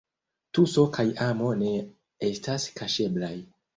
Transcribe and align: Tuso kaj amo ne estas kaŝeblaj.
Tuso 0.57 0.85
kaj 0.95 1.05
amo 1.27 1.49
ne 1.59 1.69
estas 2.31 2.67
kaŝeblaj. 2.81 3.35